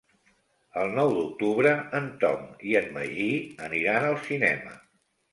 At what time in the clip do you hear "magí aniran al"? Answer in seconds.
2.95-4.17